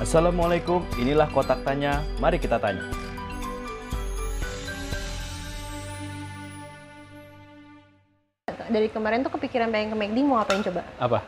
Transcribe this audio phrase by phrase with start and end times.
[0.00, 2.00] Assalamualaikum, inilah kotak tanya.
[2.16, 2.88] Mari kita tanya.
[8.70, 10.82] Dari kemarin tuh kepikiran pengen ke McD mau apain coba?
[10.96, 11.20] Apa?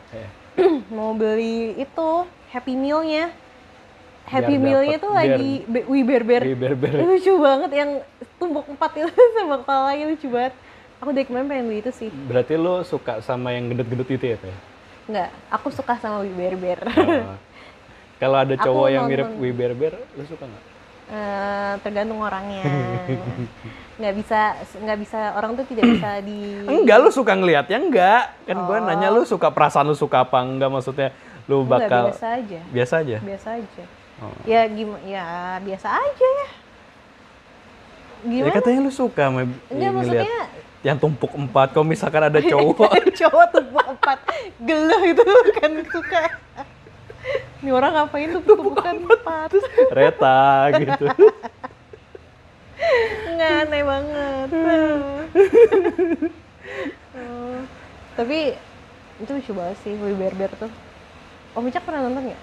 [0.95, 2.09] Mau beli itu
[2.49, 3.33] Happy Meal-nya.
[4.23, 6.43] Happy Meal-nya tuh biar- lagi be- Wih Bear.
[7.09, 7.89] Lucu banget yang
[8.37, 10.53] tumbuk empat itu sama kepalanya lucu banget.
[10.97, 12.09] Aku dari kemarin pengen beli itu sih.
[12.09, 14.37] Berarti lo suka sama yang gendut-gendut itu ya?
[14.39, 14.55] Teh?
[15.09, 16.79] Enggak, aku suka sama Wih Bear.
[16.89, 17.37] Oh.
[18.23, 19.27] Kalau ada cowok yang mirip
[19.75, 20.63] Bear, lo suka nggak?
[21.03, 22.63] Eh, tergantung orangnya.
[23.99, 24.39] nggak bisa
[24.81, 28.23] nggak bisa orang tuh tidak bisa di Enggak, lu suka ngelihatnya enggak.
[28.47, 28.81] Kan gue Oh.
[28.81, 31.11] nanya lu suka perasaan lu suka apa enggak maksudnya
[31.45, 32.59] lu Enggak, bakal biasa aja.
[32.71, 33.17] biasa aja.
[33.19, 33.83] Biasa aja.
[34.23, 34.33] Oh.
[34.47, 35.25] Ya gimana ya
[35.59, 36.47] biasa aja ya.
[38.23, 38.55] Ya Gimana?
[38.55, 40.41] katanya lu suka sama Enggak ngelihat maksudnya
[40.81, 41.67] yang tumpuk empat.
[41.75, 44.17] Kalau misalkan ada cowok, cowok tuh empat
[44.57, 46.21] geluh itu kan suka
[47.63, 49.55] ini orang ngapain tuh bukan empat
[49.95, 51.07] reta gitu.
[53.33, 54.49] nggak aneh banget
[57.13, 57.61] Oh,
[58.17, 58.57] tapi
[59.21, 60.71] itu lucu banget sih Wee Bear Bear tuh
[61.53, 62.41] Om Icak pernah nonton nggak?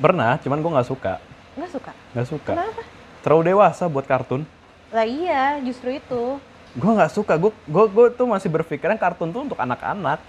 [0.00, 1.20] Pernah, cuman gue nggak suka.
[1.60, 1.92] Nggak suka?
[2.16, 2.52] Nggak suka.
[2.56, 2.82] Kenapa?
[3.20, 4.48] Terlalu dewasa buat kartun.
[4.88, 6.40] Lah iya, justru itu
[6.76, 7.36] Gue nggak suka.
[7.40, 10.20] Gue gue tuh masih berpikiran kartun tuh untuk anak-anak.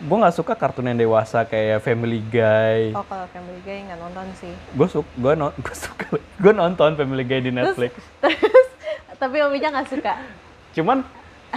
[0.00, 2.94] Gue nggak suka kartun yang dewasa kayak Family Guy.
[2.96, 6.90] Oh kalau Family Guy nggak nonton sih Gue suka, gue no, gue suka, gue nonton
[6.96, 7.92] Family Guy di Netflix.
[8.22, 8.68] Terus,
[9.20, 10.14] tapi Om Icak nggak suka
[10.72, 11.04] Cuman,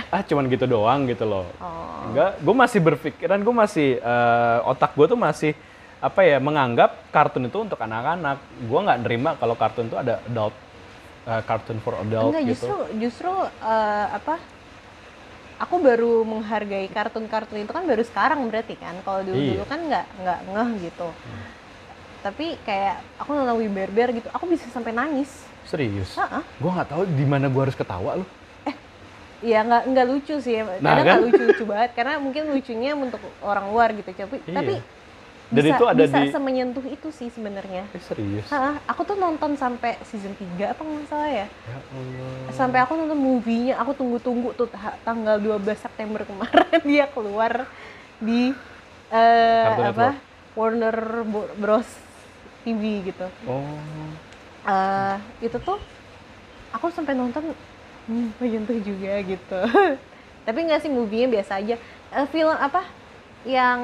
[0.09, 1.45] ah cuman gitu doang gitu loh.
[1.61, 5.51] Oh Enggak, gue masih berpikiran, gue masih eh, otak gue tuh masih
[6.03, 8.43] apa ya menganggap kartun itu untuk anak-anak.
[8.67, 10.51] Gue nggak nerima kalau kartun itu ada adult,
[11.23, 12.67] eh, kartun for adult Enggak, gitu.
[12.67, 13.31] justru justru
[13.63, 14.35] eh, apa?
[15.61, 18.97] Aku baru menghargai kartun-kartun itu kan baru sekarang berarti kan.
[19.05, 19.65] Kalau dulu dulu Iya.
[19.69, 21.07] kan nggak nggak ngeh gitu.
[22.23, 25.43] Tapi kayak aku nonton Wee Bear Bear gitu, aku bisa sampai nangis.
[25.67, 26.15] Serius?
[26.15, 26.43] Heeh.
[26.59, 28.29] Gue nggak tahu di mana gue harus ketawa loh.
[29.43, 31.15] Iya nggak nggak lucu sih, Nah, kadang kan?
[31.19, 34.55] nggak lucu lucu banget karena mungkin lucunya untuk orang luar gitu, tapi Iya.
[34.55, 34.73] tapi
[35.47, 37.83] Dan bisa, itu ada bisa di- semenyentuh itu sih sebenarnya.
[37.89, 38.47] Eh, serius?
[38.47, 41.47] Heeh, aku tuh nonton sampai season 3 apa nggak salah ya?
[41.47, 42.51] Ya Allah.
[42.51, 47.65] sampai aku nonton movie-nya aku tunggu-tunggu tuh ta- tanggal 12 September kemarin dia keluar
[48.17, 48.53] di
[49.09, 50.17] Cartoon apa Network.
[50.53, 50.97] Warner
[51.55, 51.89] Bros
[52.63, 53.61] TV gitu Oh.
[54.63, 55.77] Eh, itu tuh
[56.71, 57.51] aku sampai nonton
[58.05, 59.59] hmm, menyentuh juga gitu
[60.45, 61.75] tapi nggak sih movie-nya biasa aja
[62.09, 62.85] Eh, film apa
[63.43, 63.79] yang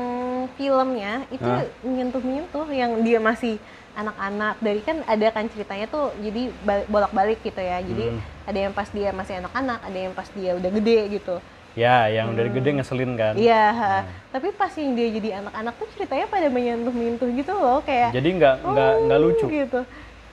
[0.53, 1.67] filmnya itu Hah?
[1.81, 3.59] menyentuh menyentuh yang dia masih
[3.91, 8.19] anak-anak dari kan ada kan ceritanya tuh jadi bal- bolak-balik gitu ya jadi Hmm.
[8.45, 11.37] ada yang pas dia masih anak-anak ada yang pas dia udah gede gitu
[11.77, 13.35] Ya, yang dari gede ngeselin kan.
[13.35, 13.41] Hmm.
[13.41, 13.93] iya ha.
[14.31, 18.55] tapi pas yang dia jadi anak-anak tuh ceritanya pada menyentuh-menyentuh gitu loh kayak Jadi nggak
[18.65, 19.45] nggak nggak "Oh," lucu.
[19.47, 19.79] gitu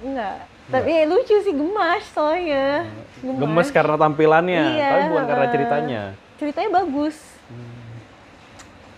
[0.01, 0.37] enggak
[0.67, 2.91] tapi ya, lucu sih gemas soalnya
[3.23, 6.03] Gemes karena tampilannya, Iya, tapi bukan karena ceritanya.
[6.37, 7.17] ceritanya bagus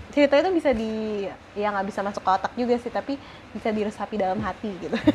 [0.09, 3.21] ceritanya tuh bisa di ya nggak bisa masuk ke otak juga sih tapi
[3.53, 4.97] bisa diresapi dalam hati gitu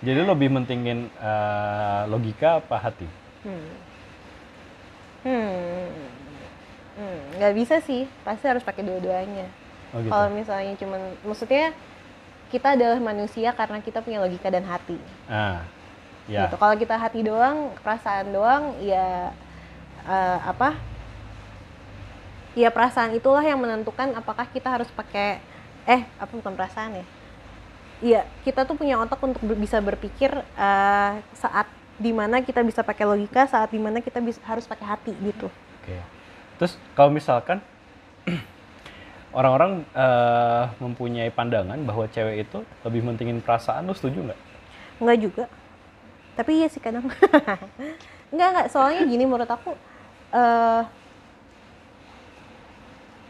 [0.00, 3.08] Jadi lebih mentingin eh, logika apa hati?
[3.44, 3.70] hmm
[5.24, 5.88] hmm
[7.00, 9.48] Hmm, nggak bisa sih pasti harus pakai dua-duanya
[9.96, 10.12] Oh gitu.
[10.12, 11.72] kalau misalnya cuman maksudnya
[12.52, 15.64] kita adalah manusia karena kita punya logika dan hati Ah,
[16.28, 16.44] ya.
[16.44, 16.60] gitu.
[16.60, 19.32] Kalau kita hati doang, perasaan doang, ya
[20.04, 20.76] eh, apa?
[22.58, 25.38] Ya perasaan itulah yang menentukan apakah kita harus pakai
[25.86, 27.06] eh apa bukan perasaan ya?
[28.00, 31.68] Iya, kita tuh punya otak untuk ber- bisa berpikir eh, saat
[32.00, 35.46] di mana kita bisa pakai logika, saat di mana kita bisa harus pakai hati gitu.
[35.78, 36.00] Oke.
[36.58, 37.60] Terus kalau misalkan
[39.38, 44.40] orang-orang eh, mempunyai pandangan bahwa cewek itu lebih mentingin perasaan, lu setuju nggak?
[44.98, 45.44] Enggak juga.
[46.34, 47.06] Tapi iya sih kadang.
[48.32, 49.76] enggak enggak, soalnya gini menurut aku
[50.34, 50.82] eh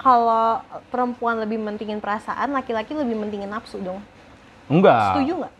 [0.00, 4.00] kalau perempuan lebih mentingin perasaan, laki-laki lebih mentingin nafsu dong.
[4.64, 5.12] Enggak.
[5.12, 5.54] Setuju nggak?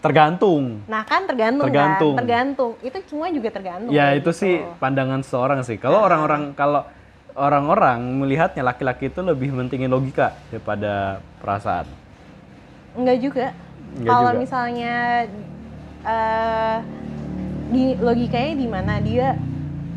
[0.00, 0.64] Tergantung.
[0.86, 2.14] Nah kan tergantung, Tergantung.
[2.14, 2.72] kan, tergantung.
[2.80, 3.90] Itu semua juga tergantung.
[3.92, 4.38] Ya itu gitu.
[4.38, 5.76] sih pandangan seorang sih.
[5.76, 6.86] Kalau orang-orang kalau
[7.34, 11.90] orang-orang melihatnya laki-laki itu lebih mentingin logika daripada perasaan.
[12.96, 13.46] Enggak juga.
[13.98, 14.40] Enggak Kalau juga.
[14.40, 14.94] misalnya
[16.00, 16.76] eh
[17.70, 19.36] di logikanya di mana dia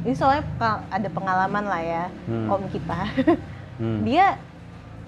[0.03, 0.43] ini soalnya
[0.89, 2.47] ada pengalaman lah ya Hmm.
[2.51, 2.99] om kita.
[3.79, 4.03] Hmm.
[4.07, 4.37] dia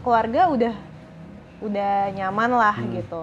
[0.02, 0.76] keluarga udah
[1.62, 2.92] udah nyaman lah Hmm.
[2.94, 3.22] gitu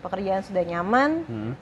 [0.00, 1.52] pekerjaan sudah nyaman Hmm.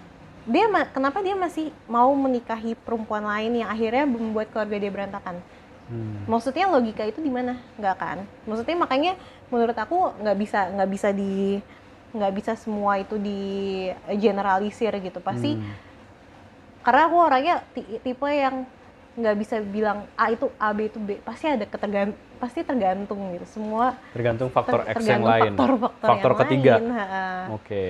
[0.45, 5.37] dia ma- kenapa dia masih mau menikahi perempuan lain yang akhirnya membuat keluarga dia berantakan
[5.85, 6.25] Hmm.
[6.25, 9.13] maksudnya logika itu di mana nggak kan maksudnya makanya
[9.49, 11.61] menurut aku nggak bisa nggak bisa di
[12.15, 13.41] nggak bisa semua itu di
[14.17, 15.67] generalisir gitu pasti Hmm.
[16.81, 18.65] karena aku orangnya ti- tipe yang
[19.15, 23.47] nggak bisa bilang A itu A B itu B pasti ada ketergan pasti tergantung gitu
[23.49, 25.55] semua Tergantung faktor ter- X yang lain.
[25.55, 26.75] faktor-faktor Faktor yang ketiga.
[27.53, 27.87] Oke.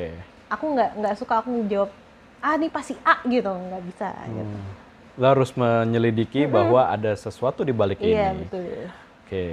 [0.46, 1.90] aku nggak nggak suka aku jawab
[2.38, 4.72] ah ini pasti A gitu nggak bisa gitu Hmm.
[5.14, 8.42] Lo harus menyelidiki bahwa ada sesuatu di balik iya ini.
[8.42, 8.66] betul
[9.24, 9.46] Oke.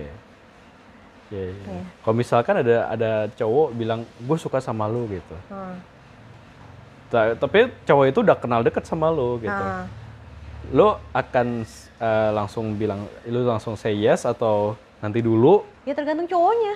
[1.30, 1.64] Iya, iya.
[1.64, 1.84] Iya.
[1.98, 5.36] Kalau misalkan ada ada cowok bilang gue suka sama lu gitu.
[5.48, 5.78] Hmm.
[7.08, 9.54] Ta- Tapi cowok itu udah kenal deket sama lu gitu.
[9.54, 9.86] Ah.
[10.70, 11.66] Lo akan
[11.98, 15.66] eh, langsung bilang, lu langsung say yes atau nanti dulu?
[15.82, 16.74] ya tergantung cowoknya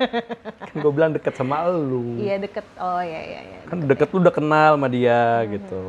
[0.70, 2.14] Kan gue bilang deket sama lu.
[2.22, 5.50] iya deket oh ya ya ya Kan deket lu udah kenal sama dia Hmm.
[5.50, 5.82] gitu.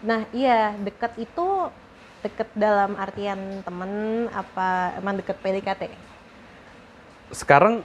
[0.00, 1.46] nah iya deket itu
[2.20, 3.92] deket dalam artian temen
[4.28, 5.88] apa emang deket PDKT
[7.32, 7.80] Sekarang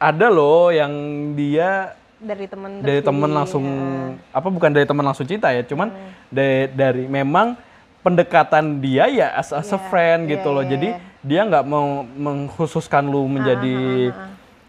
[0.00, 0.92] ada loh yang
[1.36, 5.88] dia dari temen dari jadi, langsung eh, apa bukan dari temen langsung cinta ya, cuman
[5.88, 6.10] Hmm.
[6.28, 7.56] dari, dari memang
[8.00, 10.64] pendekatan dia ya as, as a Iya, friend iya, gitu loh.
[10.64, 11.00] iya, Jadi iya.
[11.20, 14.12] dia nggak mau mengkhususkan lu menjadi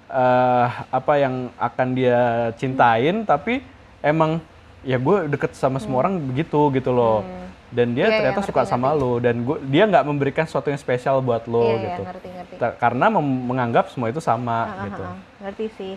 [0.07, 2.19] ah, eh, apa yang akan dia
[2.55, 3.63] cintain, tapi
[3.99, 4.39] emang
[4.81, 7.23] ya gue deket sama semua orang begitu gitu loh.
[7.71, 10.75] Dan dia iya, ternyata ngerti, suka sama lu dan gua, dia nggak memberikan sesuatu yang
[10.75, 12.03] spesial buat lo iya, gitu.
[12.03, 15.03] ngerti ngerti Ta- Karena menganggap semua itu sama Ah, ah, gitu.
[15.07, 15.17] ah, ah.
[15.47, 15.93] ngerti sih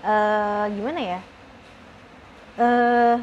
[0.00, 1.20] eh gimana ya
[2.56, 3.16] eh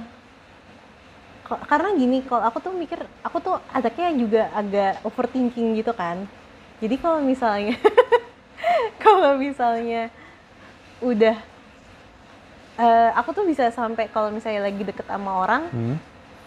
[1.44, 6.28] ko- karena gini kalau aku tuh mikir aku tuh anaknya juga agak overthinking gitu kan
[6.80, 7.76] jadi kalau misalnya
[9.04, 10.12] kalau misalnya
[11.00, 11.38] udah
[12.76, 15.96] eh aku tuh bisa sampai kalau misalnya lagi deket sama orang Hmm.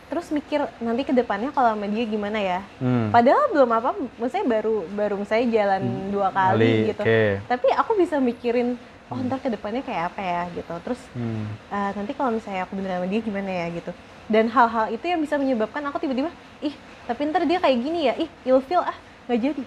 [0.08, 3.08] terus mikir nanti ke depannya kalau sama dia gimana ya Hmm.
[3.08, 7.24] padahal belum apa maksudnya baru baru misalnya jalan dua kali, gitu oke.
[7.44, 8.76] tapi aku bisa mikirin
[9.08, 11.48] oh ntar ke depannya kayak apa ya gitu terus Hmm.
[11.66, 13.90] eh, nanti kalau misalnya aku bener sama dia gimana ya gitu
[14.26, 16.28] dan hal-hal itu yang bisa menyebabkan aku tiba-tiba
[16.60, 16.74] ih
[17.04, 18.96] tapi ntar dia kayak gini ya ih ilfil ah
[19.26, 19.64] nggak jadi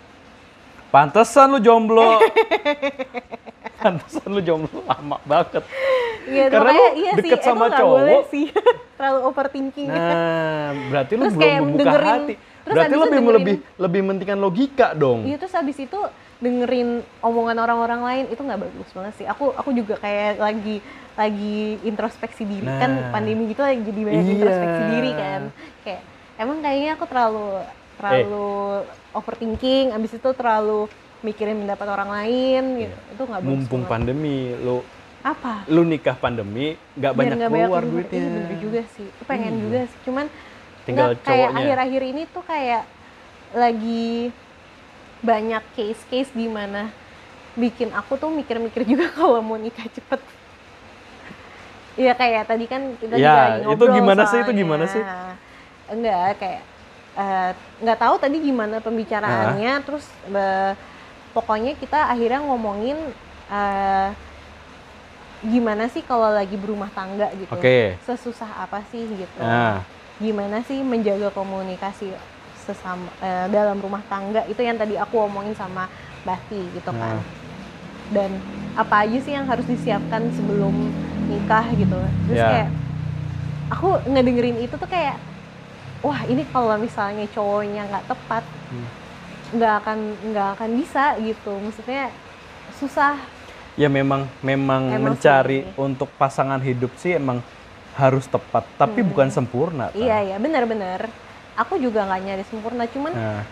[0.91, 2.19] Pantesan lu jomblo.
[3.79, 5.63] Pantesan lu jomblo lama banget.
[6.21, 7.95] Iya, Karena lu iya deket sih, sama cowok.
[7.97, 8.45] boleh sih
[8.93, 12.33] terlalu overthinking Nah, berarti lu Terus belum kayak membuka dengerin- hati.
[12.61, 15.19] terus Berarti lu lebih dengerin- lebih lebih mentingkan logika dong.
[15.23, 15.99] Iya terus habis itu
[16.41, 16.89] dengerin
[17.21, 19.25] omongan orang-orang lain itu nggak bagus banget sih.
[19.25, 20.81] Aku aku juga kayak lagi
[21.13, 23.11] lagi introspeksi diri kan Nah.
[23.11, 24.33] pandemi gitu lagi jadi banyak Iya.
[24.35, 25.41] introspeksi diri kan.
[25.85, 26.01] Kayak
[26.35, 27.47] emang kayaknya aku terlalu
[27.93, 28.49] terlalu
[29.13, 29.93] overthinking.
[29.93, 30.89] Abis itu terlalu
[31.21, 32.97] mikirin pendapat orang lain gitu.
[33.11, 33.53] Itu nggak bagus.
[33.53, 33.93] Mumpung banget.
[33.93, 34.77] pandemi, lu
[35.21, 35.53] apa?
[35.69, 37.83] lu nikah pandemi nggak banyak nggak keluar keluar.
[37.85, 38.17] duitnya.
[38.17, 39.07] Iya bener juga sih.
[39.23, 39.61] Pengen Hmm.
[39.61, 39.99] juga sih.
[40.01, 40.25] Cuman
[40.81, 42.83] Tinggal nggak, kayak akhir-akhir ini tuh kayak
[43.53, 44.33] lagi
[45.21, 46.89] banyak case-case di mana
[47.57, 50.21] bikin aku tuh mikir-mikir juga kalau mau nikah cepet.
[51.99, 54.37] Iya kayak tadi kan kita Ya, juga lagi itu ngobrol gimana sih?
[54.39, 54.61] Itu soalnya.
[54.63, 55.03] gimana sih?
[55.91, 56.61] Enggak kayak
[57.19, 57.51] eh,
[57.83, 60.71] nggak tahu tadi gimana pembicaraannya terus eh,
[61.35, 62.97] pokoknya kita akhirnya ngomongin
[63.51, 64.09] eh,
[65.41, 67.97] gimana sih kalau lagi berumah tangga gitu Oke.
[68.05, 69.81] sesusah apa sih gitu Nah,
[70.21, 72.13] gimana sih menjaga komunikasi
[72.61, 75.89] sesama eh, dalam rumah tangga itu yang tadi aku omongin sama
[76.21, 77.23] Bati gitu kan Nah.
[78.11, 78.31] dan
[78.73, 80.71] apa aja sih yang harus disiapkan sebelum
[81.25, 82.47] nikah gitu terus Ya.
[82.47, 82.69] kayak
[83.69, 85.17] aku ngedengerin itu tuh kayak
[85.99, 88.87] wah ini kalau misalnya cowoknya nggak tepat Hmm.
[89.51, 92.07] nggak akan nggak akan bisa gitu maksudnya
[92.73, 93.15] susah
[93.73, 95.75] ya memang memang Emang mencari sih.
[95.77, 97.39] untuk pasangan hidup sih emang
[97.91, 99.09] harus tepat, tapi Hmm.
[99.09, 99.91] bukan sempurna.
[99.91, 99.99] Tan.
[99.99, 101.11] iya ya benar-benar
[101.57, 103.43] aku juga nggak nyari sempurna cuman Nah,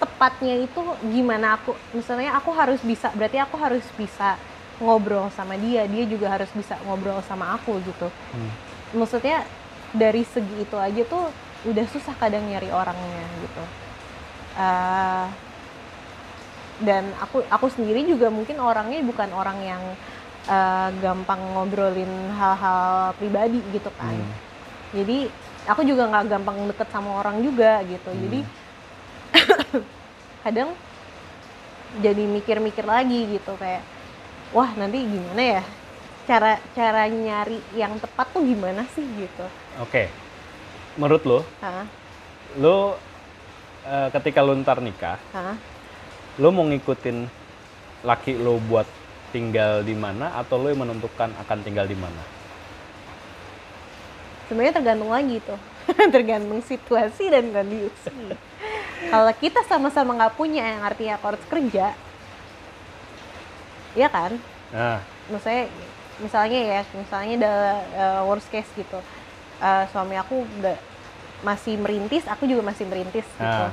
[0.00, 4.36] tepatnya itu gimana aku misalnya aku harus bisa berarti aku harus bisa
[4.82, 8.50] ngobrol sama dia dia juga harus bisa ngobrol sama aku gitu Hmm.
[8.98, 9.46] maksudnya
[9.94, 11.30] dari segi itu aja tuh
[11.64, 13.64] udah susah kadang nyari orangnya gitu
[14.54, 15.26] Eh,
[16.82, 19.82] dan aku aku sendiri juga mungkin orangnya bukan orang yang
[20.46, 24.34] eh, gampang ngobrolin hal-hal pribadi gitu kan hmm.
[24.94, 25.18] jadi
[25.64, 28.22] aku juga nggak gampang deket sama orang juga gitu Hmm.
[28.28, 28.38] jadi
[30.44, 30.70] kadang
[31.98, 33.82] jadi mikir-mikir lagi gitu kayak
[34.50, 35.62] wah nanti gimana ya
[36.24, 39.46] cara cara nyari yang tepat tuh gimana sih gitu
[39.82, 40.06] Oke.
[40.94, 41.82] Menurut lo, Hah?
[42.62, 42.94] lo
[43.82, 45.58] eh, ketika lo ntar nikah, Hah?
[46.38, 47.26] lo mau ngikutin
[48.06, 48.86] laki lo buat
[49.34, 52.22] tinggal di mana atau lo yang menentukan akan tinggal di mana?
[54.46, 55.60] Sebenarnya tergantung lagi tuh.
[56.14, 58.24] Tergantung situasi dan kondisi
[59.10, 61.92] kalau kita sama-sama nggak punya yang artinya aku harus kerja
[63.94, 64.34] ya kan?
[64.74, 64.98] Nah,
[65.30, 65.70] maksudnya
[66.18, 67.54] misalnya ya misalnya ada
[67.94, 68.98] uh, worst case gitu.
[69.62, 70.74] Uh, suami aku udah
[71.46, 73.64] masih merintis aku juga masih merintis gitu.
[73.68, 73.70] Ah.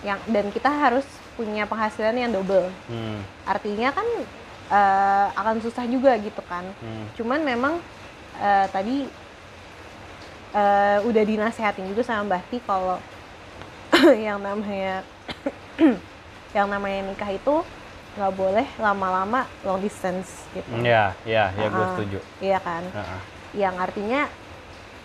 [0.00, 1.04] yang dan kita harus
[1.36, 2.72] punya penghasilan yang double.
[2.88, 3.20] Hmm.
[3.44, 4.06] artinya kan
[4.72, 6.64] uh, akan susah juga gitu kan.
[6.80, 7.04] Hmm.
[7.20, 7.74] cuman memang
[8.40, 9.04] uh, tadi
[10.52, 12.98] uh, udah dinasehatin juga sama Mbak Ti kalau
[14.26, 15.02] yang namanya
[16.56, 17.54] yang namanya nikah itu
[18.10, 21.90] nggak boleh lama-lama long distance gitu Ya, ya, ya gue Ah.
[21.94, 22.18] setuju.
[22.40, 23.20] iya kan Ah, ah.
[23.52, 24.26] yang artinya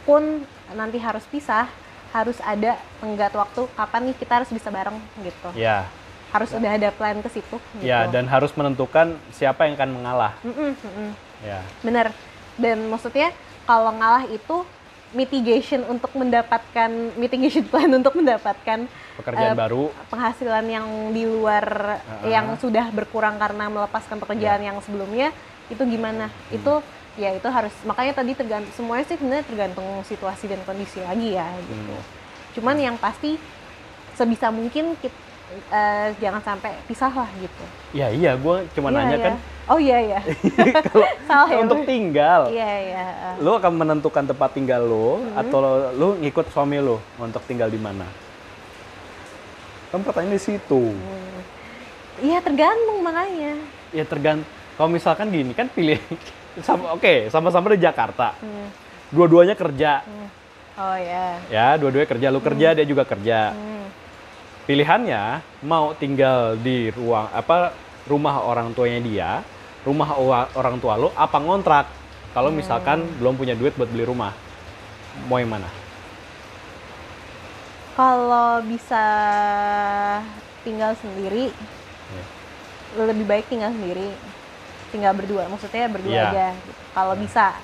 [0.04, 1.70] pun nanti harus pisah
[2.10, 5.86] harus ada tenggat waktu kapan nih kita harus bisa bareng gitu Ya,
[6.32, 7.84] harus udah ada plan ke situ gitu.
[7.84, 10.34] ya dan harus menentukan siapa yang akan mengalah.
[10.42, 11.10] Mm-mm, mm-mm.
[11.42, 12.10] Ya, bener
[12.56, 13.30] dan maksudnya
[13.64, 14.64] kalau ngalah itu
[15.16, 19.84] mitigation untuk mendapatkan mitigation plan untuk mendapatkan pekerjaan Eh, baru.
[20.08, 21.66] penghasilan yang di luar
[21.98, 22.28] Ah.
[22.28, 24.70] yang sudah berkurang karena melepaskan pekerjaan Ya.
[24.70, 25.32] yang sebelumnya
[25.66, 26.54] itu gimana Hmm.
[26.54, 26.74] itu
[27.16, 31.48] ya itu harus makanya tadi tergantung semuanya sih sebenarnya tergantung situasi dan kondisi lagi ya
[31.64, 32.04] gitu Hmm.
[32.54, 33.40] cuman yang pasti
[34.14, 35.16] sebisa mungkin kita,
[35.68, 39.26] eh, jangan sampai pisah lah gitu Ya iya, gue cuma Iya, nanya iya.
[39.26, 39.36] kan
[39.66, 40.20] oh iya iya
[40.88, 43.36] kalau salah ya untuk tinggal, iya iya eh.
[43.40, 45.40] lu akan menentukan tempat tinggal lu Hmm.
[45.40, 45.60] atau
[45.92, 48.06] lu ngikut suami lu untuk tinggal di mana?
[49.90, 50.92] Kan pertanyaan di situ.
[50.92, 51.40] Hmm.
[52.20, 53.58] iya tergantung makanya
[53.90, 54.48] Ya tergantung.
[54.76, 55.98] Kalau misalkan gini kan pilih
[56.68, 58.36] sama oke, sama-sama di Jakarta.
[58.38, 58.68] Hmm.
[59.08, 60.04] Dua-duanya kerja.
[60.04, 60.28] Hmm.
[60.76, 62.28] oh ya Ya, dua-duanya kerja.
[62.30, 63.50] Lu kerja, dia juga kerja.
[63.50, 63.88] Hmm.
[64.66, 67.70] Pilihannya mau tinggal di ruang apa
[68.10, 69.30] rumah orang tuanya dia,
[69.86, 70.18] rumah
[70.58, 71.86] orang tua lu apa ngontrak.
[72.34, 74.34] Kalau misalkan belum punya duit buat beli rumah.
[75.30, 75.70] Mau yang mana?
[77.96, 79.06] Kalau bisa
[80.68, 81.54] tinggal sendiri,
[82.12, 82.24] Ya.
[83.06, 84.12] lebih baik tinggal sendiri,
[84.92, 85.48] tinggal berdua.
[85.48, 86.26] Maksudnya berdua Iya.
[86.28, 86.48] aja.
[86.92, 87.56] Kalau bisa,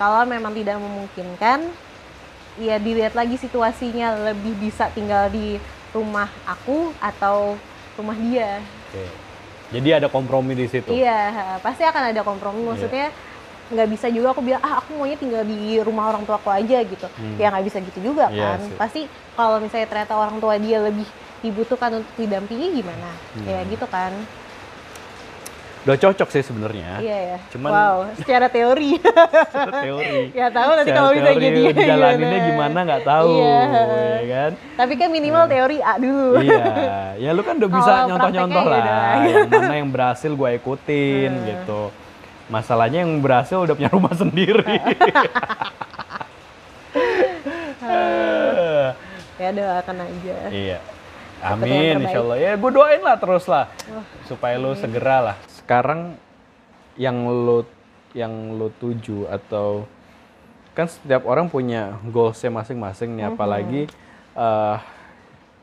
[0.00, 1.70] kalau memang tidak memungkinkan,
[2.58, 7.54] ya dilihat lagi situasinya lebih bisa tinggal di rumah aku atau
[7.94, 8.58] rumah dia.
[8.88, 9.04] Oke.
[9.72, 10.92] Jadi ada kompromi di situ.
[10.92, 12.60] Iya, pasti akan ada kompromi.
[12.64, 13.08] Maksudnya
[13.72, 16.84] nggak bisa juga aku bilang ah aku maunya tinggal di rumah orang tua aku aja
[16.84, 17.08] gitu.
[17.16, 17.40] Hmm.
[17.40, 18.60] Ya nggak bisa gitu juga Iya kan.
[18.60, 18.76] sih.
[18.76, 19.00] Pasti
[19.32, 21.08] kalau misalnya ternyata orang tua dia lebih
[21.40, 23.10] dibutuhkan untuk didampingi gimana?
[23.32, 23.48] Hmm.
[23.48, 24.12] Ya gitu kan.
[25.82, 27.02] Udah cocok sih sebenarnya.
[27.02, 27.36] Iya ya.
[27.50, 29.02] Cuman- wow, secara teori.
[29.02, 30.30] Secara teori.
[30.30, 33.58] ya tahu nanti Secara kalau bisa jadi dijalaninnya gimana nggak tahu, Iya.
[34.14, 34.50] ya kan?
[34.78, 36.38] Tapi kan minimal teori A dulu.
[36.38, 36.64] iya,
[37.18, 39.14] ya lu kan udah bisa nyontoh-nyontoh prakteknya lah.
[39.18, 41.46] ya yang mana yang berhasil gue ikutin Hmm.
[41.50, 41.82] gitu.
[42.46, 44.62] Masalahnya yang berhasil udah punya rumah sendiri.
[49.42, 50.36] ya doakan aja.
[50.48, 50.78] iya.
[51.42, 52.38] Amin, insya Allah.
[52.38, 53.66] Ya gue doain lah terus lah.
[53.90, 55.36] Wah, supaya lu segera lah.
[55.62, 56.18] Sekarang
[56.98, 57.64] yang lu
[58.12, 59.88] yang lu tuju atau
[60.76, 63.82] kan setiap orang punya goalsnya masing-masing nih, apalagi
[64.36, 64.76] eh,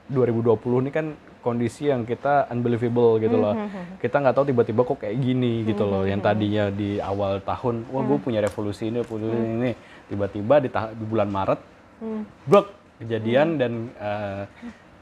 [0.10, 1.08] 2020 ini kan
[1.40, 3.54] kondisi yang kita unbelievable gitu loh.
[4.02, 6.04] Kita nggak tahu tiba-tiba kok kayak gini gitu loh.
[6.04, 9.72] Yang tadinya di awal tahun, wah gue punya revolusi ini, revolusi ini,
[10.10, 11.62] tiba-tiba di, di bulan Maret,
[12.00, 12.24] Hmm.
[12.48, 12.72] brok
[13.04, 14.44] kejadian dan eh,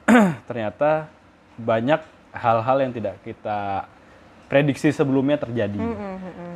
[0.49, 1.05] ternyata
[1.61, 2.01] banyak
[2.33, 3.85] hal-hal yang tidak kita
[4.47, 5.77] prediksi sebelumnya terjadi.
[5.77, 6.55] Hmm, hmm.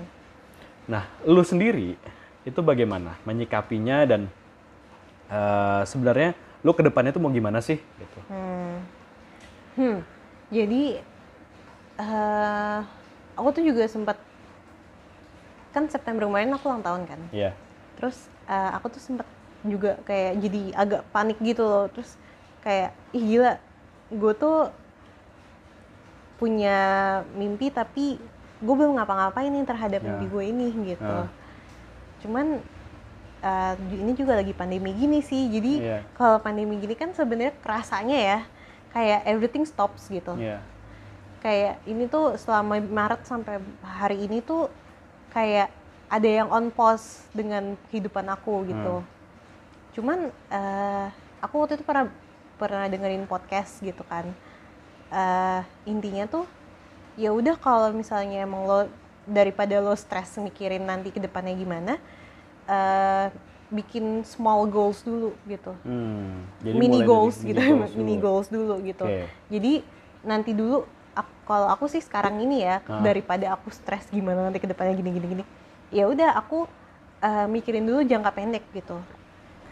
[0.87, 1.95] Nah, lu sendiri
[2.47, 4.21] itu bagaimana menyikapinya dan
[5.29, 6.33] eh, sebenarnya
[6.65, 7.77] lu ke depannya tuh mau gimana sih?
[7.77, 8.19] Gitu.
[8.31, 8.75] Hmm.
[9.77, 9.97] Hmm.
[10.51, 10.99] Jadi
[12.01, 12.79] eh
[13.37, 14.17] aku tuh juga sempat
[15.71, 17.21] kan September kemarin aku ulang tahun kan.
[17.31, 17.51] Iya.
[17.99, 19.27] Terus eh, aku tuh sempat
[19.61, 21.85] juga kayak jadi agak panik gitu loh.
[21.93, 22.17] Terus
[22.65, 23.57] kayak ih gila,
[24.11, 24.69] gue tuh
[26.41, 26.77] punya
[27.37, 28.17] mimpi tapi
[28.61, 30.07] gue belum ngapa-ngapain nih terhadap Ya.
[30.09, 30.67] mimpi gue ini
[30.97, 31.05] gitu.
[31.05, 31.29] Ah.
[32.25, 32.57] Cuman
[33.41, 35.49] eh, ini juga lagi pandemi gini sih.
[35.49, 36.01] Jadi Iya.
[36.17, 38.39] kalau pandemi gini kan sebenarnya kerasanya ya
[38.93, 40.33] kayak everything stops gitu.
[40.37, 40.61] Iya.
[41.41, 44.69] Kayak ini tuh selama Maret sampai hari ini tuh
[45.33, 45.73] kayak
[46.05, 49.01] ada yang on pause dengan kehidupan aku gitu.
[49.01, 49.09] Hmm.
[49.93, 50.19] Cuman
[50.53, 51.05] eh,
[51.41, 52.09] aku waktu itu pernah
[52.61, 54.29] pernah dengerin podcast gitu kan.
[55.11, 56.47] Eh, intinya tuh
[57.13, 58.79] ya udah kalau misalnya emang lo
[59.23, 61.93] daripada lo stres mikirin nanti ke depannya gimana,
[62.65, 63.27] eh,
[63.69, 68.23] bikin small goals dulu gitu Hmm, jadi mini dari goals mini gitu goals mini dulu.
[68.25, 69.23] goals dulu gitu Oke.
[69.47, 69.73] jadi
[70.21, 70.83] nanti dulu
[71.43, 72.99] kalau aku sih sekarang ini ya Ah.
[72.99, 75.43] daripada aku stres gimana nanti ke depannya gini gini gini
[75.89, 76.67] ya udah aku
[77.21, 78.99] eh, mikirin dulu jangka pendek gitu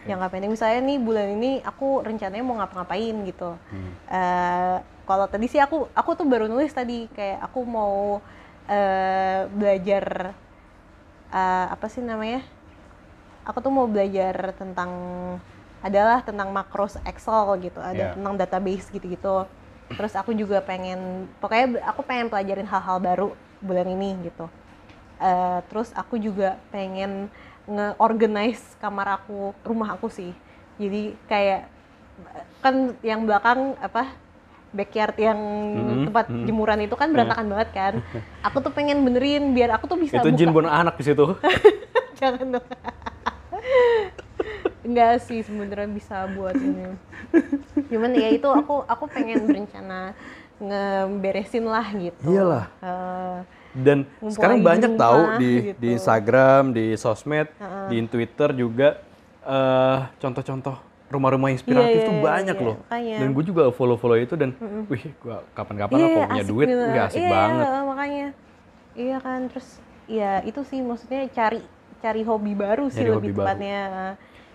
[0.02, 3.92] jangka pendek misalnya nih bulan ini aku rencananya mau ngapa-ngapain gitu Hmm.
[4.06, 4.76] Eh,
[5.10, 8.22] kalau tadi sih aku aku tuh baru nulis tadi kayak aku mau
[8.70, 10.30] eh, belajar
[11.34, 12.46] eh, apa sih namanya?
[13.42, 14.90] Aku tuh mau belajar tentang
[15.82, 18.14] adalah tentang makros Excel gitu ada Iya.
[18.14, 19.48] tentang database gitu-gitu.
[19.90, 24.46] Terus aku juga pengen pokoknya aku pengen pelajarin hal-hal baru bulan ini gitu.
[25.18, 27.26] Eh, terus aku juga pengen
[27.66, 30.30] nge-organize kamar aku rumah aku sih.
[30.78, 31.66] Jadi kayak
[32.60, 34.12] kan yang belakang apa
[34.70, 35.38] backyard yang
[35.70, 36.46] Mhm, tempat mhm.
[36.46, 37.92] jemuran itu kan berantakan banget kan.
[38.46, 41.36] Aku tuh pengen benerin biar aku tuh bisa Itu jin bunuh anak di situ.
[42.18, 42.66] jangan dong.
[44.80, 46.96] Enggak sih sebenarnya bisa buat ini.
[47.86, 50.16] Cuman ya itu aku aku pengen berencana
[50.56, 52.26] ngeberesin lah gitu.
[52.26, 52.64] Iyalah.
[52.80, 53.38] Eh,
[53.70, 55.78] Dan sekarang banyak tahu di gitu.
[55.78, 57.46] di Instagram, di sosmed,
[57.86, 58.98] di Twitter juga
[59.40, 62.76] eh, contoh-contoh rumah-rumah inspiratif Iya, tuh iya, banyak iya, loh.
[62.80, 63.16] makanya.
[63.18, 64.50] Dan gue juga follow-follow itu dan
[64.86, 66.84] wih, gua kapan-kapan Iya, lah kalau punya duit, gitu.
[66.86, 67.66] wih asik Iya, banget.
[67.84, 68.26] makanya
[68.90, 69.68] iya kan terus
[70.06, 71.62] ya itu sih maksudnya cari
[71.98, 73.46] cari hobi baru sih Nyari lebih baru.
[73.46, 73.80] tepatnya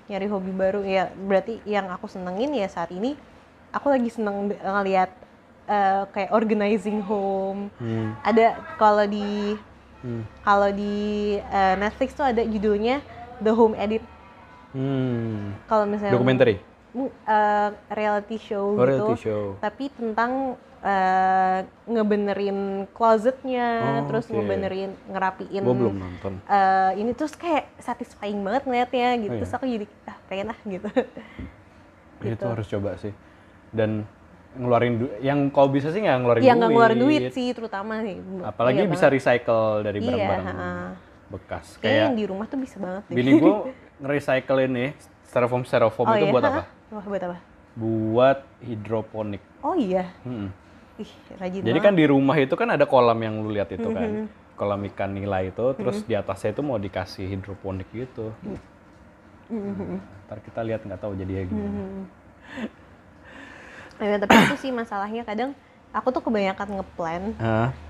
[0.06, 3.16] nyari hobi baru ya berarti yang aku senengin ya saat ini
[3.72, 5.08] aku lagi seneng ngeliat
[5.66, 9.56] eh, kayak organizing home Hmm, ada kalau di
[10.04, 10.96] hmm, kalau di
[11.40, 13.00] eh, Netflix tuh ada judulnya
[13.40, 14.04] The Home Edit
[14.76, 15.66] hmm.
[15.66, 16.60] kalau misalnya Dokumenter, eh,
[17.90, 19.44] reality show oh, gitu reality show.
[19.58, 22.60] tapi tentang eh, ngebenerin
[22.92, 23.68] closetnya
[23.98, 24.36] Oh, terus oke.
[24.36, 26.34] ngebenerin ngerapiin Gue belum nonton.
[26.46, 29.42] eh, ini terus kayak satisfying banget ngeliatnya gitu Oh, iya.
[29.42, 30.88] terus aku jadi ah pengen ah gitu
[32.18, 32.46] Itu gitu.
[32.48, 33.12] harus coba sih.
[33.70, 34.08] Dan
[34.56, 36.58] ngeluarin du- yang kalau bisa sih nggak ngeluarin yang duit.
[36.58, 39.16] nggak ngeluarin duit sih terutama nih Apalagi Iya bisa banget.
[39.16, 40.72] recycle dari Iya, barang-barang ha-ha.
[41.28, 41.66] bekas.
[41.76, 43.54] kayaknya Kayak yang di rumah tuh bisa banget deh bini gue
[44.02, 44.86] nge-recycle ini
[45.26, 46.34] styrofoam styrofoam oh, itu iya?
[46.34, 46.62] buat apa?
[46.96, 47.38] Wah, buat apa
[47.76, 49.44] Buat hidroponik.
[49.60, 50.48] oh iya Mm-mm.
[50.96, 51.84] ih rajin Jadi banget.
[51.84, 54.32] kan di rumah itu kan ada kolam yang lu lihat itu kan.
[54.56, 58.32] Kolam ikan nila itu, terus di atasnya itu mau dikasih hidroponik gitu.
[60.24, 61.68] Ntar kita lihat nggak tahu jadinya gimana.
[61.84, 62.04] Mhm.
[64.00, 65.52] Ya, tapi itu sih masalahnya kadang
[65.96, 67.24] aku tuh kebanyakan ngeplan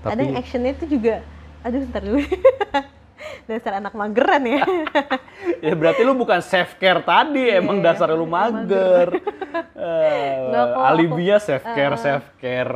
[0.06, 1.22] kadang tapi actionnya tuh juga
[1.66, 2.22] aduh ntar dulu
[3.44, 4.64] dasar anak mageran ya
[5.64, 9.20] ya berarti lu bukan self care tadi, emang Iya, dasar lu mager.
[9.72, 12.74] Eh, Nggak kok, aku- alibinya self care, self care.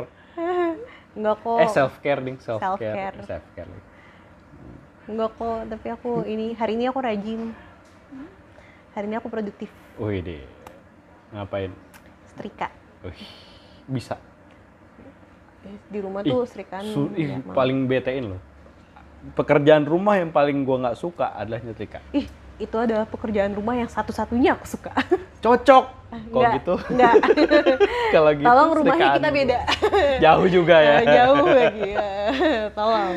[1.10, 2.94] nggak kok Eh self care ding, self Self-care.
[2.94, 3.70] care, self care.
[5.06, 7.50] nggak kok tapi aku ini hari ini aku rajin
[8.90, 10.44] hari ini aku produktif Wih deh,
[11.30, 11.74] ngapain?
[12.26, 12.70] setrika
[13.00, 13.18] Wih,
[13.88, 14.14] bisa.
[15.86, 18.40] di rumah tuh setrikaan Su- ya, paling betein loh.
[19.33, 22.00] Pekerjaan rumah yang paling gua nggak suka adalah nyetrika.
[22.11, 22.24] ih
[22.56, 24.92] itu adalah pekerjaan rumah yang satu-satunya aku suka
[25.40, 25.85] Cocok.
[26.11, 26.74] Kalau Nggak, gitu.
[26.90, 27.14] nggak
[28.14, 28.44] Kalau gitu.
[28.44, 29.38] tolong rumahnya kita dulu.
[29.38, 29.59] beda
[30.18, 30.94] Jauh juga ya.
[30.98, 32.06] Eh, jauh lagi ya.
[32.70, 33.14] tolong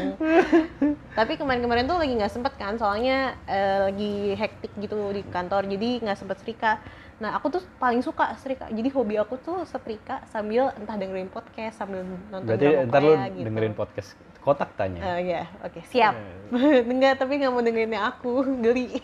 [1.12, 5.90] tapi kemarin-kemarin tuh lagi nggak sempet kan soalnya eh, lagi hektik gitu di kantor jadi
[6.02, 6.80] nggak sempet setrika
[7.18, 11.78] nah aku tuh paling suka setrika jadi hobi aku tuh setrika sambil entah dengerin podcast
[11.78, 13.46] sambil nonton Berarti drama ntar lu gitu.
[13.46, 14.10] dengerin podcast
[14.44, 15.00] kotak tanya.
[15.16, 16.14] Eh, ya oke siap
[16.92, 19.00] enggak tapi nggak mau dengerinnya aku geli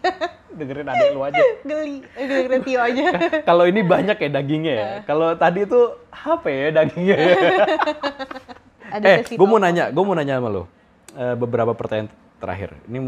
[0.51, 1.43] dengerin adik lu aja.
[1.69, 3.05] geli dengerin Tio aja
[3.47, 4.87] Kalau ini banyak ya dagingnya ya.
[5.07, 5.79] Kalau tadi itu
[6.11, 7.17] apa ya dagingnya?
[8.89, 10.63] ada eh, gue mau nanya, gue mau nanya sama lu.
[11.15, 12.09] Eh, beberapa pertanyaan
[12.41, 12.75] terakhir.
[12.89, 12.99] Ini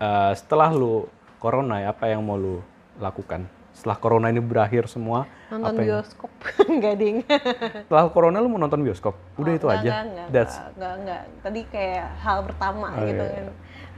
[0.00, 1.10] eh, setelah lu
[1.42, 2.62] corona, ya, apa yang mau lu
[2.98, 3.46] lakukan?
[3.70, 6.30] Setelah corona ini berakhir semua, nonton apa bioskop
[6.72, 7.22] enggak ding
[7.86, 9.14] setelah corona lu mau nonton bioskop?
[9.38, 9.88] Udah Oh, itu enggak, aja.
[9.88, 11.22] Enggak, enggak, That's enggak, enggak, enggak.
[11.40, 13.46] Tadi kayak hal pertama Oh, gitu iya, kan.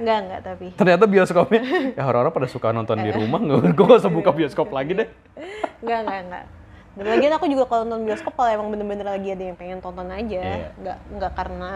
[0.00, 0.66] Enggak, enggak tapi.
[0.76, 1.62] ternyata bioskopnya
[1.96, 5.08] ya orang-orang pada suka nonton di rumah gue gak usah buka bioskop lagi deh
[5.82, 6.44] Enggak, enggak, enggak.
[6.90, 10.10] Dan lagian aku juga kalau nonton bioskop kalau emang bener-bener lagi ada yang pengen tonton
[10.10, 10.40] aja.
[10.44, 10.68] Iya.
[10.76, 11.70] Enggak, enggak karena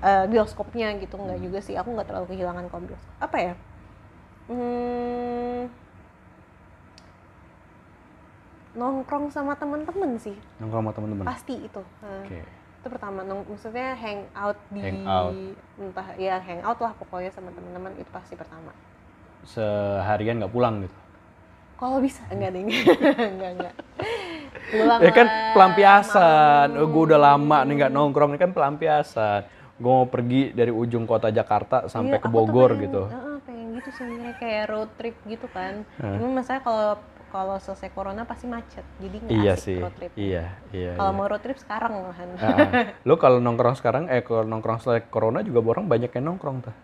[0.00, 1.74] eh, bioskopnya gitu, enggak juga sih.
[1.74, 3.14] Aku enggak terlalu kehilangan kalau bioskop.
[3.18, 3.54] Apa ya?
[4.46, 5.70] Hmm,
[8.72, 10.36] nongkrong sama temen-temen sih.
[10.56, 11.24] Nongkrong sama temen-temen?
[11.24, 11.82] Pasti itu.
[12.28, 12.44] Eh,
[12.76, 15.32] itu pertama nong maksudnya hang out di Hang out.
[15.76, 18.70] entah ya hang out lah pokoknya sama teman-teman itu pasti pertama.
[19.44, 20.96] Seharian nggak pulang gitu?
[21.76, 22.62] Kalau bisa enggak deh
[23.32, 23.74] enggak enggak.
[24.70, 26.68] Pulang ya kan pelampiasan.
[26.76, 28.30] oh, gue udah lama nih nggak nongkrong.
[28.30, 29.40] Ini kan pelampiasan.
[29.76, 33.02] Gue mau pergi dari ujung kota Jakarta sampai Iya, ke Bogor pengen- gitu.
[33.06, 35.88] Heeh, pengen gitu sebenarnya kayak road trip gitu kan.
[35.96, 36.16] Heeh.
[36.16, 36.88] cuma masalahnya kalau
[37.30, 41.12] kalau selesai corona pasti macet jadi nggak iya asik sih road trip iya iya kalau
[41.14, 41.18] iya.
[41.18, 42.68] mau road trip sekarang Ah, ah.
[43.08, 46.74] lo kalau nongkrong sekarang eh kalau nongkrong setelah corona juga orang banyak yang nongkrong tuh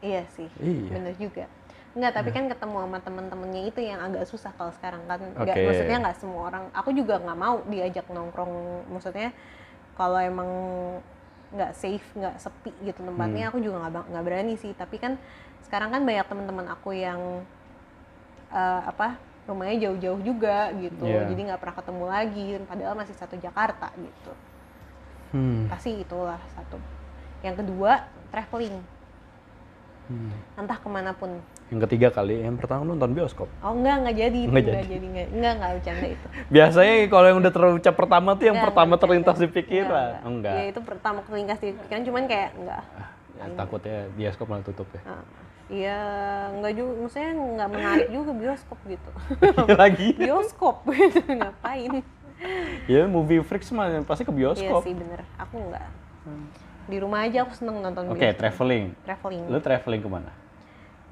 [0.00, 0.90] iya sih Iya.
[0.94, 1.46] bener juga
[1.90, 5.18] Enggak, tapi kan ketemu sama temen-temennya itu yang agak susah kalau sekarang kan.
[5.34, 5.66] Enggak, Oke.
[5.66, 6.64] maksudnya nggak semua orang.
[6.70, 8.86] Aku juga nggak mau diajak nongkrong.
[8.94, 9.34] Maksudnya
[9.98, 10.46] kalau emang
[11.50, 15.18] nggak safe nggak sepi gitu tempatnya aku juga nggak nggak berani sih tapi kan
[15.66, 17.42] sekarang kan banyak teman-teman aku yang
[18.54, 19.18] eh, apa
[19.50, 21.26] rumahnya jauh-jauh juga gitu Iya.
[21.26, 24.32] jadi nggak pernah ketemu lagi padahal masih satu Jakarta gitu
[25.30, 25.66] Hmm.
[25.66, 26.78] pasti itulah satu
[27.40, 28.78] yang kedua traveling
[30.06, 30.34] Hmm.
[30.56, 31.38] entah ke mana pun
[31.70, 33.46] Yang ketiga kali, yang pertama nonton bioskop.
[33.62, 34.90] oh enggak nggak jadi itu Nggak nggak jadi.
[34.90, 38.66] jadi nggak enggak nggak bercanda itu Biasanya kalau yang udah terucap pertama tuh yang Enggak,
[38.66, 39.58] pertama enggak terlintas di bercanda.
[39.62, 40.10] pikiran.
[40.10, 40.54] Enggak, Enggak.
[40.56, 42.82] ya itu pertama terlintas di pikiran cuman kayak enggak
[43.32, 45.00] Ya, takutnya bioskop malah tutup ya.
[45.06, 45.22] Ah,
[45.70, 46.00] Iya,
[46.50, 49.10] enggak juga, maksudnya enggak menarik juga bioskop gitu.
[49.38, 50.08] Iya lagi.
[50.26, 52.02] bioskop gitu, ngapain?
[52.90, 54.82] Ya movie freaks mah pasti ke Iya bioskop.
[54.82, 55.86] sih bener, aku enggak.
[56.90, 58.38] Di rumah aja aku seneng nonton Oke, bioskop.
[58.42, 58.84] traveling.
[59.06, 59.42] Traveling.
[59.46, 60.30] Lu traveling ke mana?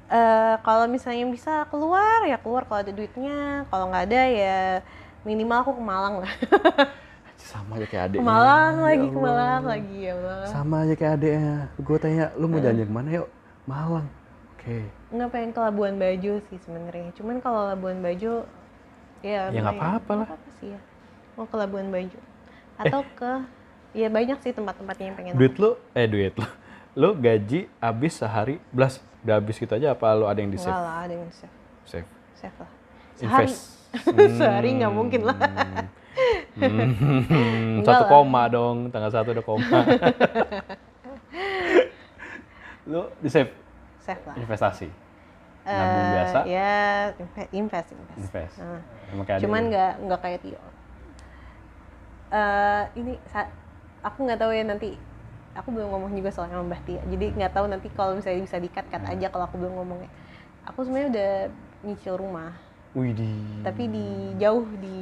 [0.08, 4.58] Eh, kalau misalnya bisa keluar ya keluar kalau ada duitnya, kalau nggak ada ya
[5.22, 6.32] minimal aku ke Malang lah.
[7.38, 8.26] Sama aja kayak ke adeknya.
[8.26, 9.18] Malang Ya lagi, ke.
[9.20, 10.42] Malang lagi ya Allah.
[10.50, 11.54] Sama aja kayak adeknya.
[11.78, 13.28] Gue tanya, lu mau jalan ke mana yuk?
[13.68, 14.06] Malang.
[14.68, 14.84] Oke.
[15.16, 17.08] Nggak pengen ke Labuan Bajo sih sebenarnya.
[17.16, 18.44] Cuman kalau Labuan Bajo
[19.24, 20.26] ya Ya, nggak apa-apa lah.
[20.28, 20.80] Apa-apa sih ya.
[21.40, 22.20] Mau ke Labuan Bajo
[22.76, 23.32] atau ke
[23.96, 25.32] ya banyak sih tempat-tempatnya yang pengen.
[25.40, 26.44] Duit lu, eh duit lu.
[26.98, 30.74] Lu gaji habis sehari, belas udah habis gitu aja apa lu ada yang di save?
[30.74, 31.54] lah, ada yang save.
[31.86, 32.08] Save.
[32.34, 32.70] Save lah.
[33.14, 33.46] Sehari.
[33.46, 33.60] Invest.
[34.40, 35.36] Sehari nggak mungkin lah.
[36.58, 38.10] Hmm, satu lah.
[38.10, 39.78] koma dong, tanggal satu udah koma.
[42.88, 43.67] lu di save
[44.08, 44.36] Save lah.
[44.38, 44.88] investasi,
[45.62, 46.76] nabung Eh, biasa, Ya,
[47.14, 48.18] inve- invest, invest.
[48.18, 48.56] invest.
[48.56, 50.60] Adek cuman nggak nggak kayak Tio.
[52.28, 53.12] Eh, ini
[54.00, 54.96] aku nggak tahu ya nanti.
[55.54, 57.02] Aku belum ngomong juga soal sama Mbah Tia.
[57.04, 59.12] Jadi nggak tahu nanti kalau misalnya bisa dikat kat Hmm.
[59.12, 60.08] aja kalau aku belum ngomongnya.
[60.64, 61.32] Aku sebenarnya udah
[61.82, 62.52] nyicil rumah,
[62.92, 63.32] Wih di.
[63.60, 64.98] tapi di jauh di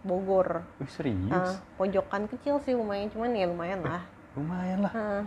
[0.00, 0.64] Bogor.
[0.76, 1.30] Wih serius.
[1.30, 4.02] Eh, pojokan kecil sih lumayan, cuman ya lumayan lah.
[4.34, 4.92] Lumayan lah.
[4.92, 5.22] Eh,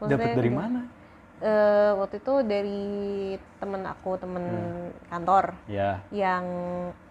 [0.00, 0.80] Dapat maksudnya dari mana?
[1.40, 2.82] Eh, waktu itu dari
[3.58, 4.90] temen aku, temen Hmm.
[5.06, 6.02] kantor Ya.
[6.10, 6.44] yang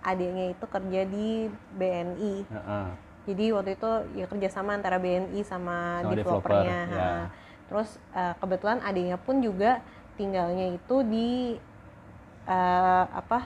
[0.02, 1.30] adiknya itu kerja di
[1.74, 2.36] BNI.
[2.46, 2.88] heeh.
[3.28, 6.80] Jadi waktu itu ya kerjasama antara BNI sama, Sama developernya.
[6.88, 7.12] developer, ya.
[7.12, 7.28] ha.
[7.68, 9.84] Terus eh, kebetulan adiknya pun juga
[10.16, 11.60] tinggalnya itu di
[12.48, 13.44] eh, apa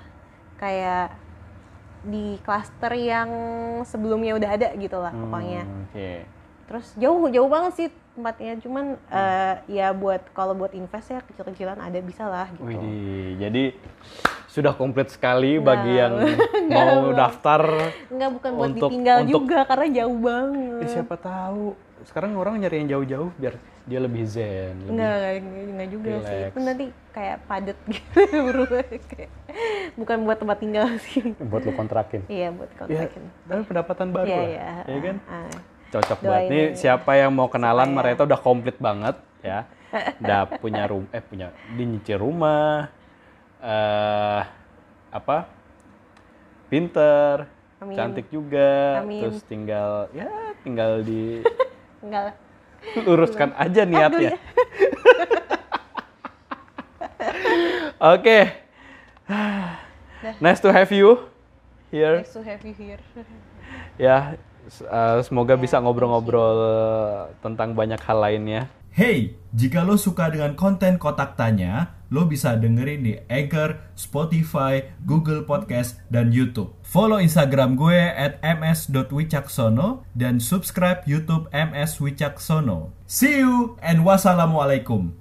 [0.57, 1.17] kayak
[2.01, 3.29] di klaster yang
[3.85, 5.63] sebelumnya udah ada gitu lah Hmm, pokoknya.
[5.89, 6.09] Oke.
[6.65, 11.79] Terus jauh jauh banget sih tempatnya, cuman eh, ya buat kalau buat invest ya kecil-kecilan
[11.79, 12.67] ada bisa lah gitu.
[12.67, 13.63] Wih, jadi
[14.45, 16.13] sudah komplit sekali Nggak, bagi yang
[16.75, 17.61] mau daftar.
[18.07, 20.83] Enggak bukan buat Untuk- ditinggal untuk- juga karena jauh banget.
[20.83, 21.65] Eh, siapa tahu.
[22.01, 24.73] Sekarang orang nyari yang jauh-jauh biar dia lebih zen.
[24.81, 24.91] Lebih...
[24.91, 26.33] Enggak, enggak, enggak juga sih.
[26.33, 26.51] relax.
[26.51, 28.61] Itu nanti kayak padet gitu
[29.93, 31.33] bukan buat tempat tinggal sih.
[31.37, 32.21] Buat lu kontrakin.
[32.25, 33.23] Iya, buat Ya, kontrakin.
[33.45, 34.47] tapi pendapatan baru Iya, lah.
[34.47, 34.69] iya.
[34.87, 35.15] Ya kan?
[35.27, 35.51] Ah,
[35.91, 36.51] Cocok Doain banget.
[36.51, 39.67] Nih siapa yang mau kenalan Supaya- mereka udah komplit banget ya.
[40.23, 42.87] Udah punya rum eh punya di nyicil rumah.
[43.59, 44.41] eh
[45.11, 45.51] apa?
[46.65, 47.43] Pinter,
[47.77, 47.95] Amin.
[47.99, 49.03] cantik juga.
[49.03, 49.19] Amin.
[49.27, 50.31] Terus tinggal ya
[50.63, 51.43] tinggal di
[52.07, 52.31] lah.
[53.03, 54.31] luruskan aja niatnya.
[54.31, 54.39] ya.
[58.15, 58.39] Oke.
[60.39, 61.27] Nice to have you
[61.91, 62.23] here.
[62.23, 63.01] Nice to have you here.
[63.95, 64.33] Ya,
[64.87, 66.57] uh, semoga bisa ngobrol-ngobrol
[67.41, 68.61] tentang banyak hal lainnya.
[68.91, 75.47] Hey, jika lo suka dengan konten kotak tanya, lo bisa dengerin di Anchor, Spotify, Google
[75.47, 76.75] Podcast, dan YouTube.
[76.83, 82.91] Follow Instagram gue at ms.wicaksono dan subscribe YouTube MS Wicaksono.
[83.07, 85.07] See you and wassalamualaikum.